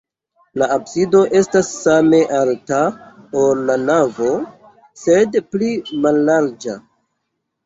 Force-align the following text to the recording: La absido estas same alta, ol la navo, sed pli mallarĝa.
La 0.59 0.67
absido 0.75 1.19
estas 1.39 1.67
same 1.81 2.21
alta, 2.37 2.79
ol 3.43 3.61
la 3.67 3.77
navo, 3.91 4.31
sed 5.03 5.39
pli 5.53 5.71
mallarĝa. 6.09 6.79